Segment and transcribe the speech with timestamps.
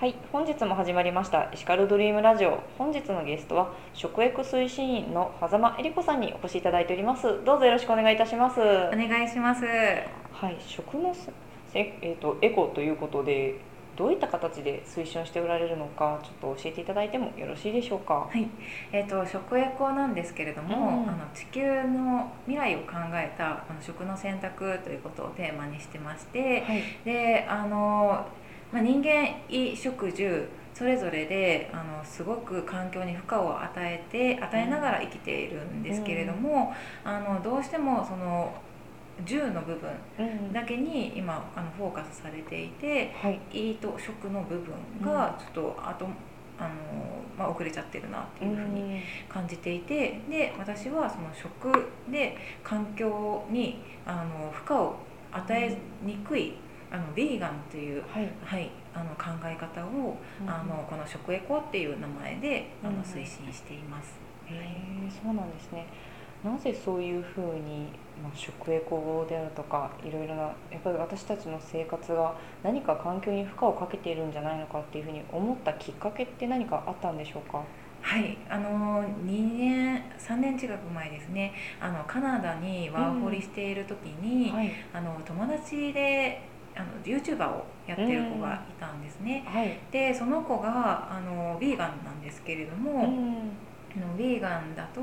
[0.00, 2.62] はい、本日も始まりましたエシカルドリームラジオ。
[2.78, 7.44] 本日のゲストは食育推進員の狭間恵理子さんにお越しいただいております。
[7.44, 8.58] どうぞよろしくお願いいたします。
[8.60, 9.62] お願いします。
[9.62, 11.30] はい、食のせ
[11.74, 13.60] ええーとエコということで
[13.94, 18.26] どういった形で推進をしておられるのかちょっと教えていただいてもよろしいでしょうか。
[18.30, 18.48] はい、
[18.92, 28.26] えっ、と食エコなんですけれども、うんあの地球の未来を考えたあの食の選択ということをテーマにしてまして、はい、であの
[28.72, 36.72] まあ人間衣食住それぞれであのすごく環境に負荷を与えて与えながら生きているんですけれども、
[37.04, 38.54] あのどうしてもその
[39.26, 43.12] 住の部分うんだけに今あのフォーカスされていて。
[43.20, 46.06] はい、胃と食の部分がちょっとあと、
[46.58, 46.70] あの
[47.38, 51.70] まあ、遅れちゃってるなっていうふうに感じていてで私はその食
[52.10, 54.96] で環境にあの負荷を
[55.32, 56.54] 与えにくい
[56.90, 62.96] あのビーガンという、はい、はい、あの考え方を、あのこの食エコっていう名前であうん。
[62.96, 64.18] の推進しています。
[64.46, 65.86] へえそうなんですね。
[66.42, 67.88] なぜそういうふうに、
[68.22, 77.62] まあ、食エコであるとかいろいろなやっぱり私たちの生活が何か環境に負荷をかけているんじゃないのかっていうふうに思ったきっかけって何かあったんでしょうか？
[78.02, 81.52] はい、あの2年3年近く前ですね。
[81.78, 86.40] あのカナダにワーホリしている時に、はい、あの友達で
[86.80, 93.52] あの YouTuber をやってる子がいたんですね、はい、でその子があのヴィーガンなんですけれども、うん。
[93.92, 95.00] あのヴィーガンだと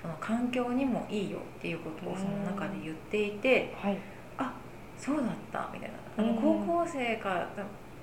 [0.00, 3.98] その環境にもいいよっていうことをその中で言っていて、はい、
[4.96, 5.96] そうだったみたいな。
[6.16, 6.64] あのうん。
[6.66, 7.46] 高校生か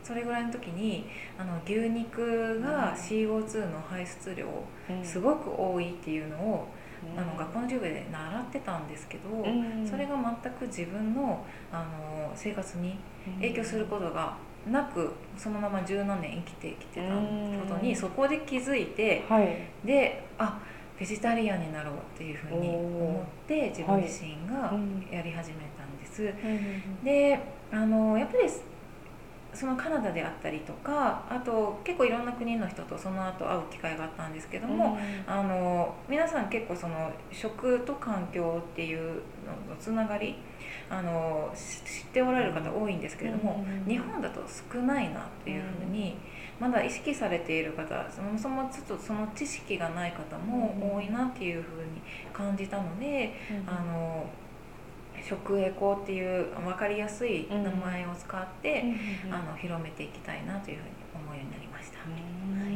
[0.04, 1.08] それぐらいの時に
[1.40, 4.46] あの牛肉が CO2 の排出量
[4.90, 5.04] うん。
[5.04, 9.88] すごく多いっていうのを、うんあの学校の授業で習ってたんですけど、うん。
[9.88, 12.98] それが全く自分のあの生活に
[13.36, 14.36] 影響することが
[14.70, 17.96] なくそのまま十何年生きてきてたことにうん。
[17.96, 20.60] そこで気づいてはい、であ
[21.00, 25.08] ベジタリアンになろうっていうふうに思って自分自身がうん。
[25.12, 26.24] やり始めたんです。
[26.24, 27.04] うん。
[27.04, 27.40] で
[27.72, 28.44] あのやっぱり
[29.58, 40.36] そのカナダであったりとかあと結構いろんな国の人とその後会う機会があったんですけども、あの皆さん結構その食と環境っていうののつながり
[40.90, 44.42] あのし知っておられる方多いんですけれども、うん日本だと
[44.72, 46.18] 少ないなっていうふうに、
[46.60, 52.02] まだ意識されている方そもそもちょっとその知識がない方も多いなっていうふうに
[52.34, 53.70] 感じたので、うん。
[53.70, 54.26] あの
[55.24, 58.84] 食エコっていう分かりやすい名前を使って、
[59.26, 62.00] うんあの広めていきたいなというふうに思うようになりました。
[62.06, 62.72] うんなる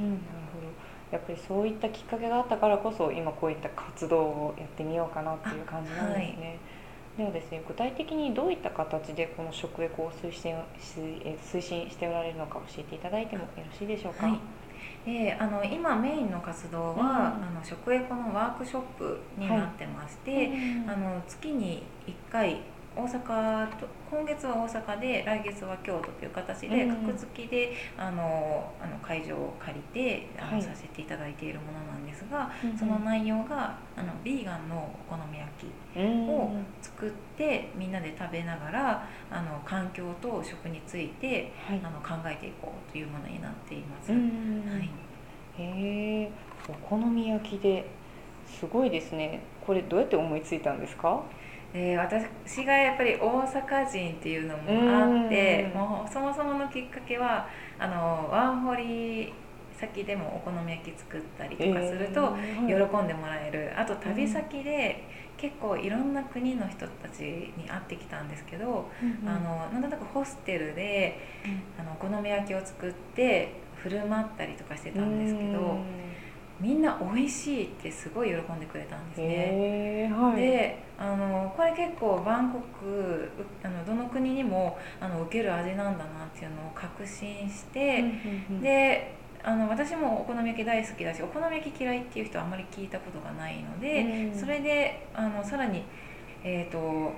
[0.53, 0.67] ほど
[1.11, 6.57] やっぱりそういったきっかけがあったからこそ今こういった活動をやってみようかなっていう感じなんですね。
[7.17, 14.27] ではですね具体的にどういった形でこの食エコを推進推進しておられるのか教えていただいてもよろしいでしょうか？
[14.27, 14.39] はい
[15.05, 22.61] であの今メインの活動は、うんあの食エコのワークショップになってまして、うんあの月に1回
[22.93, 27.07] 大阪と今月は大阪で来月は京都という形で、うん。
[27.07, 30.61] 各月であのあの会場を借りてあの、はい。
[30.61, 36.27] させていただいているものなんですが、うんその内容があのビーガンのお好み焼きうん。
[36.29, 36.51] を
[36.81, 41.81] 作ってみんなで食べながらあの環境と食についてはい。
[41.83, 44.11] あの考えていこうというものになっています。
[44.11, 44.89] うんはい。
[45.57, 46.31] へえ
[46.67, 47.89] お好み焼きで
[48.45, 49.41] すごいですね。
[49.65, 51.23] これどうやって思いついたんですか？
[51.73, 55.79] で私がやっぱり大阪人っていうのもあってうん。
[55.79, 57.47] もうそもそものきっかけは
[57.79, 59.33] あのワンホリ
[59.79, 65.03] 先でもお好み焼き作ったりとかするとえー喜んでもらえる、あと旅先で
[65.37, 67.21] 結構いろんな国の人たち
[67.57, 71.17] に会ってきたんですけど、うんあのなんとなくホステルで
[71.79, 75.83] あのお好み焼きを作って振る舞ったりとかしてたんですけど、うん
[76.61, 80.11] みんな美味しいってすごい喜んでくれたんですね。
[80.13, 80.41] はい。
[80.41, 83.29] であのこれ結構バンコクう
[83.63, 88.03] あのどの国にもあの受ける味なんだなっていうのを確信して、
[88.61, 94.39] であの私もお好み焼き大好きだしお好み焼き嫌いっていう人はあんまり聞いたことがないので、うん。
[94.39, 95.83] それであのさらに、
[96.43, 97.11] えー、と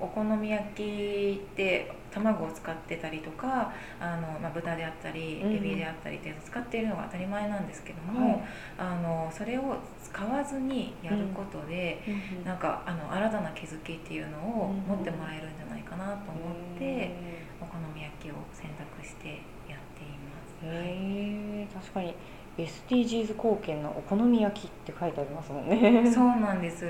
[0.00, 8.42] お好み焼きって卵を使ってたりとかあの、まあ、豚であったりうんエビであったりっていうのを使っているのが当たり前なんですけども、はい。
[8.78, 12.44] あのそれを使わずにやることで、うんうん。
[12.44, 16.40] なんかあの新たな気づきっていうのを持ってもらえるんじゃないかなと思
[16.76, 17.14] って、へ
[17.60, 19.28] お好み焼きを選択して
[19.68, 20.56] やっています。
[20.62, 22.14] え確かに
[22.58, 26.10] SDGs 貢献のお好み焼きって書いてありますもんね。
[26.12, 26.84] そうなんです。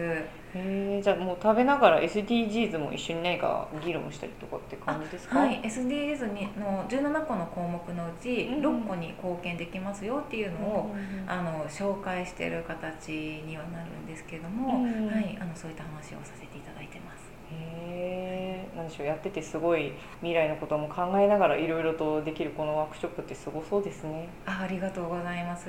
[0.53, 5.39] へえじゃあもう食べながら SDGs も一緒に何か議論したりとかって感じですか？
[5.39, 8.81] はい SDGs にの17個の項目のうちうん。
[8.85, 13.13] 6個に貢献できますよっていうのを、うんあの紹介している形
[13.47, 17.31] にはなるんですけれども、うんはい、あのそういった話をさせていただいてます。
[17.53, 24.29] へえなんでしょうやっててすごい未来のことも考えながらいろいろとできるこのワークショップってすごそうですね。
[24.47, 25.69] あありがとうございます。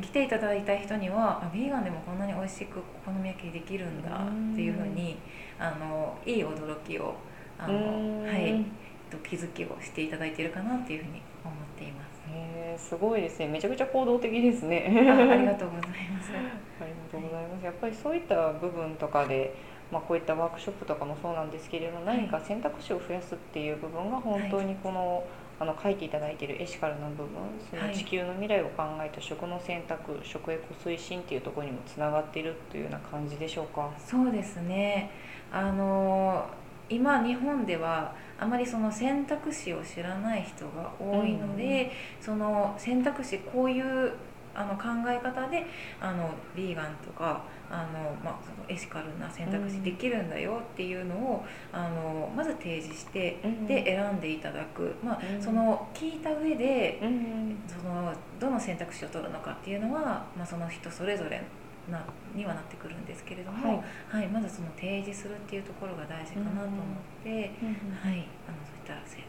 [0.00, 5.16] 来ていただいた人にはあビーガンでもこんなに美味しくお好み焼きできるんだっていうふうに
[5.58, 7.14] あのいい驚きを
[7.58, 7.78] あの、う
[8.24, 8.26] ん。
[8.26, 8.64] はい、えっ
[9.10, 12.20] と気づきをしていただいているかなっていうふうに思っています。
[12.28, 16.30] へえすごいですねめちゃくちゃ行動的ですねあありがとうございます。
[16.80, 17.64] ありがとうございます。
[17.64, 19.54] やっぱりそういった部分とかで、
[19.90, 25.24] まあ、こういったワークショップとかもそうなんですけれども、はい何か選択肢を増やすっていう部分が本当にこの,、
[25.58, 27.28] あの書いていただいているエシカルな部分
[27.70, 33.90] そのはい地球の未来を考えた食の選択、食エコ推進っていうところにもつながっているというような感じでしょうか？
[33.98, 35.10] そうですね。
[35.52, 36.44] あの
[36.88, 41.90] 今日本ではあまりその選択肢を知らない人が多いので、
[42.20, 44.12] その選択肢こういう
[44.54, 45.66] あの考え方で
[46.00, 61.42] あのビーガンとかあの、まあ、そのエシカルな選択肢できるんだよっていうのを、あのまず提示してうんで選んでいただく、まあうんその聞いた上でうんそのどの選択肢を取るのかっていうのは、まあ、その人それぞれ
[61.90, 62.04] な
[62.34, 63.84] にはなってくるんですけれども、はい。
[64.08, 66.86] はいまずその提示するっていうところが大事かなと思っ
[67.22, 69.22] て、はい、あのそういったせあ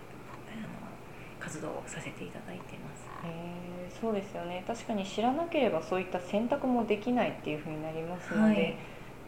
[0.61, 0.67] の
[1.39, 3.05] 活動をさせていただいています。
[3.23, 4.63] へーそうですよね。
[4.67, 8.75] 確かに知らなければそういった選択もできないっていうふうになりますので、はい。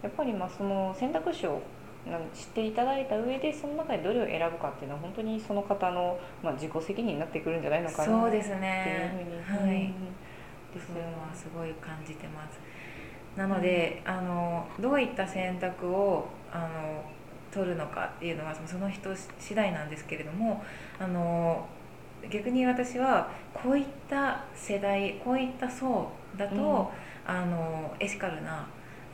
[0.03, 1.61] やっぱりまあその選択肢を
[2.33, 9.25] 知っていただいた上でその中でどれを選ぶかっていうのは本当にその方の、まあ、自己責任になってくるんじゃないのかなそうですっていうふうね。
[9.25, 9.85] に、はい。
[9.85, 9.93] うん
[10.73, 12.59] ですよはすごい感じてます。
[13.39, 17.01] なので、あのどういった選択をあの
[17.53, 19.09] 取るのかっていうのはその人
[19.39, 20.61] 次第なんですけれども
[20.99, 21.65] あの
[22.29, 26.91] 逆に私はこういった世代こういった層だと、
[27.25, 28.67] あのエシカルな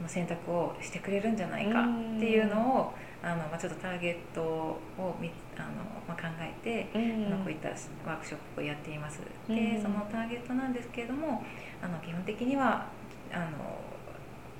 [0.07, 1.85] 選択をしてくれるんじゃないかっ
[2.19, 4.79] ていうのを、あのまあ、ちょっとターゲットを
[5.21, 5.67] みあの、
[6.07, 7.43] まあ、考えてうん。
[7.43, 9.19] こういったワークショップをやっています。
[9.47, 9.55] うん。
[9.55, 11.43] でそのターゲットなんですけれども
[11.79, 12.87] あの基本的には
[13.31, 13.94] あの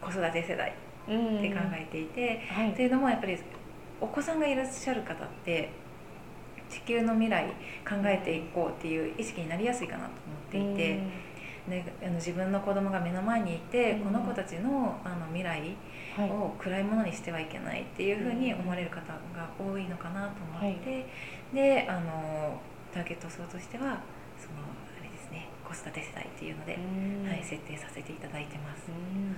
[0.05, 0.73] 子育て世代
[1.07, 2.73] うんって考えていて、はい。
[2.73, 3.37] というのもやっぱり
[4.01, 5.69] お子さんがいらっしゃる方って
[6.69, 7.45] 地球の未来
[7.87, 10.11] 考えていこうっていう意識になりやすいかなと
[10.51, 10.99] 思っていて、
[11.69, 15.75] であの自分の子供が目の前にいて、うんこの子たちのあの未来
[16.15, 16.29] はい。
[16.29, 19.01] を暗いものにしてはいけないっていうふうに思われる方
[19.35, 21.05] が多いのかなと思って、
[21.53, 22.57] であの
[22.93, 23.99] ターゲット層としては
[24.39, 27.27] そのあれですね子育て世代っていうので、うん。
[27.27, 28.85] はい、設定させていただいてます。
[28.87, 29.35] うん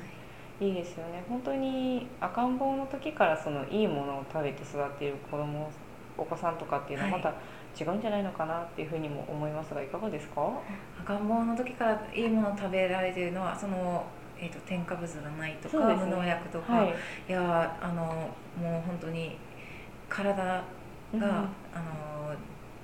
[0.60, 1.24] いいですよね。
[1.30, 5.70] 本当に赤ん坊の時からそのいいものを食べて育っている子供
[6.18, 7.30] お子さんとかっていうのはまた
[7.80, 10.50] 違うんじゃないのかなっていうふうにも思いますがいかがですか？
[11.00, 14.04] 赤ん坊の時からいいものを食べられているのはその、
[14.40, 15.94] えー、と添加物がないとか、ね。
[15.94, 16.96] 無農薬とか、はい。
[17.30, 18.04] い、やあの
[18.60, 19.38] もう本当に
[20.10, 20.64] 体が、
[21.14, 21.24] うん。
[21.24, 21.48] あの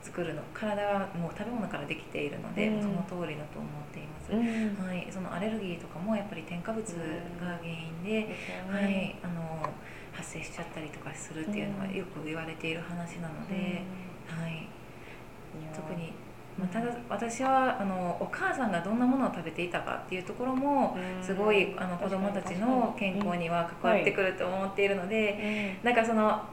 [0.04, 2.82] 作るの体はもう食べ物からできているので、うん。
[2.82, 4.86] その通りだと思っています、うん。
[4.86, 9.70] はい、そのアレルギーとかもやっぱり添加物が原因で、ですよはねい、あの
[10.12, 11.96] 発生しちゃったりとかするっていうのはうん。
[11.96, 13.48] よく言われている話なのうん。
[13.48, 13.82] で、
[14.28, 14.68] はい、
[15.74, 16.12] 特に、
[16.60, 21.24] まあ、ただ私はあのお母さんがどんなものを食べていたかっていうところもうん。
[21.24, 26.44] すごいあの子どもたちの健康には関わってくると思っているので、なんかその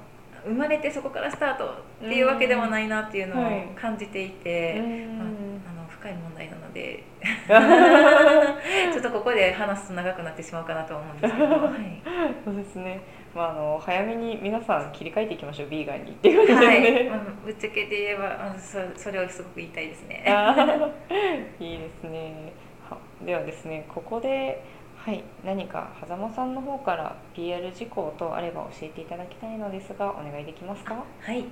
[0.44, 1.68] 生まれてそこからスタートっ
[2.00, 5.26] ていうわけではないなっていうのをはい感じていうんて、うんまあ、
[5.70, 7.04] あの深い問題なので
[8.92, 12.02] ちょっとここで話すと長くなってしまうかなとは思うんですけど、 はい
[12.44, 13.00] そうですね。
[13.34, 17.10] まああの早めに皆さん切り替えていきましょうビーガンにっていう感じはいですね。
[17.10, 20.24] まあぶっちゃけて言えばあのそそれをすごく言いたいですね。
[21.60, 22.52] いいですね。
[22.88, 24.62] はではですねここで
[25.02, 31.02] はい何か狭間さんの方から PR 事項等あれば教えていただきたいのですがお願いできますか？
[31.20, 31.46] はい、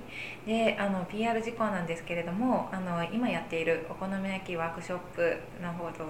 [0.45, 6.05] であの PR 事項なんですけれどもあの今やっているお好み焼きワークショップの方と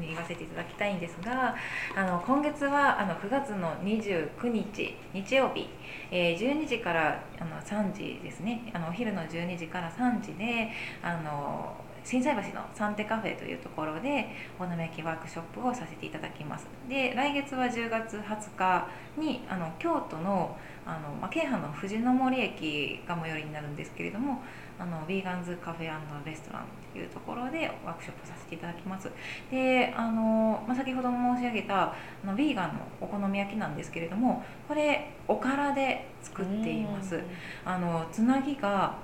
[0.00, 1.56] 言わせていただきたいんですが
[1.96, 5.68] あの今月はあの9月の29日日曜日、
[6.12, 10.70] えー12時からあの3時ですねあのお昼の12時から3時で
[11.02, 11.74] あの
[12.06, 14.28] 心斎橋のサンテカフェというところで
[14.60, 24.40] お好み焼きワークショップをさせていただきますで来月は10月20日にあの京都のあの、まあ、京阪の藤の森駅が最寄りになるんですけれども
[24.78, 25.86] あのヴィーガンズカフェ
[26.24, 29.10] レストランというところでワークショップさせていただきます
[29.50, 31.94] であの、まあ、先ほども申し上げたあ
[32.24, 37.20] のヴィーガンのお好み焼きなんですけれどもこれおからで作っています
[37.64, 38.94] あのつなぎが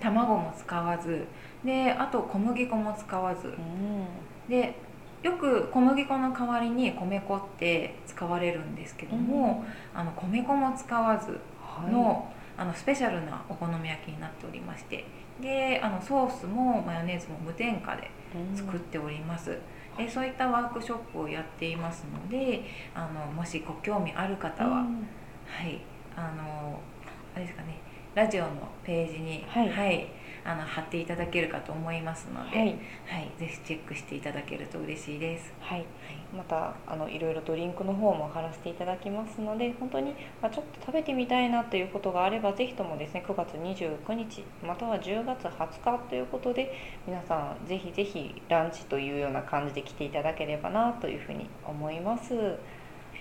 [0.00, 1.26] 卵も使わず
[1.64, 3.54] であと小麦粉も使わず。
[4.48, 4.74] で
[5.22, 9.64] よく小麦粉の代わりに米粉って使われるんですけども、
[9.94, 11.38] あの米粉も使わず
[11.90, 15.04] の、はい、あのスペシャルなお好み焼きになっておりまして。
[15.40, 18.10] であのソースもマヨネーズも無添加で
[18.54, 19.58] 作っております、
[19.96, 22.64] でそういったワークショップをやっていますので
[22.94, 24.86] あのもしご興味ある方は、
[25.46, 25.80] はい。
[26.16, 26.78] あの
[27.34, 27.78] あれですかね
[28.14, 28.50] ラジオの
[28.84, 30.06] ページに、はい、はい、
[30.44, 32.68] あの貼っていただけるかと思いますので、はい、
[33.06, 35.52] はい、ぜひチェックしていただけると嬉しいです。
[35.60, 35.88] はい、はい、
[36.36, 46.74] またあのいろいろとリンクの方も貼らせていただきますので、本当にまあ、ちょっと食べてみたいなということがあれば、ぜひともですね、9月29日または10月20日ということで、
[47.06, 52.34] 皆さんぜひぜひランチというような感じで来ていただければなというふうに思います。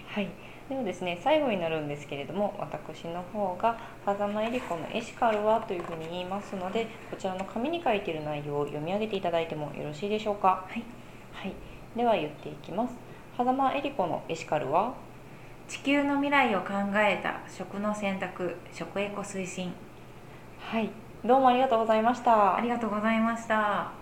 [0.08, 0.49] はい。
[0.70, 10.64] ではですね最後になるんですけれども私の方が「風間えり子のエシカルは?」というふうに言いますのでこちらの紙に書いている内容を読み上げていただいてもよろしいでしょうか？
[10.68, 10.84] はい、
[11.34, 11.54] はい、
[11.98, 12.96] では言っていきます。
[13.36, 14.94] 狭間えり子のエシカルは？
[15.68, 19.74] 地球の未来を考えた食の選択食エコ推進。
[20.60, 20.90] はい。
[21.26, 22.56] どうもありがとうございました。
[22.56, 23.99] ありがとうございました